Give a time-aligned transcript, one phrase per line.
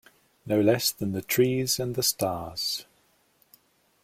[0.47, 2.87] No less than the trees and the stars